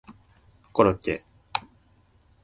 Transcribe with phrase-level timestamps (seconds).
[0.73, 1.23] コロッケ